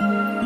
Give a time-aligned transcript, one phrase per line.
[0.00, 0.43] Música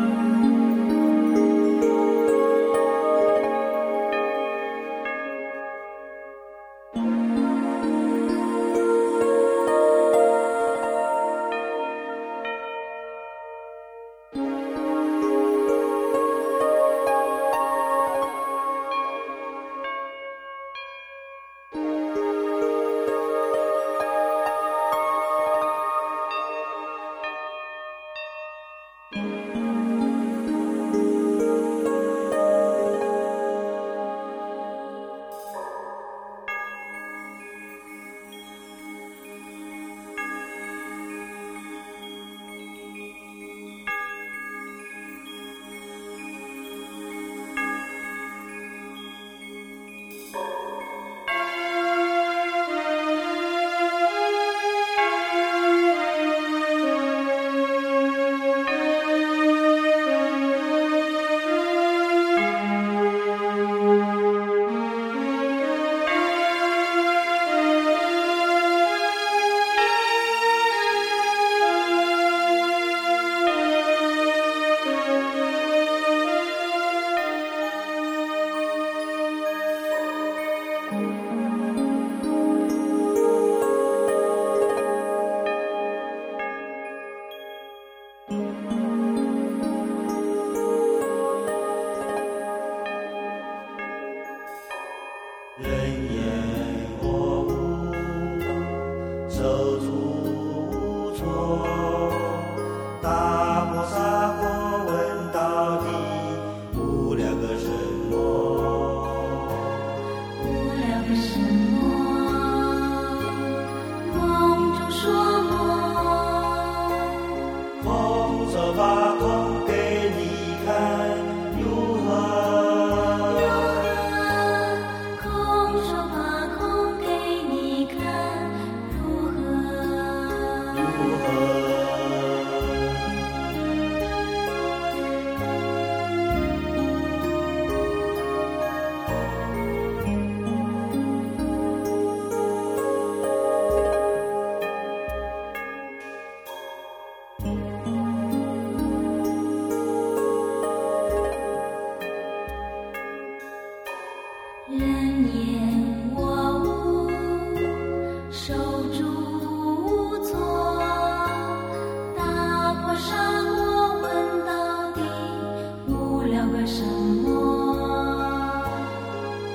[166.69, 166.83] 什
[167.23, 167.27] 么？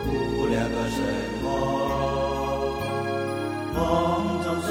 [0.06, 0.98] 无聊的什
[1.42, 1.46] 么
[3.74, 3.76] 梦
[4.42, 4.68] 中说